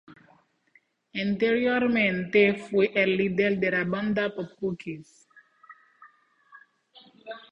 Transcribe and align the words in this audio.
Anteriormente 1.13 2.55
fue 2.55 2.91
el 2.95 3.17
líder 3.17 3.59
de 3.59 3.69
la 3.69 3.83
banda 3.83 4.33
pop 4.33 4.49
Cookies. 4.59 5.27